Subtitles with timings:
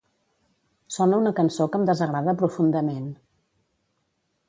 [0.95, 3.07] Sona una cançó que em desagrada profundament.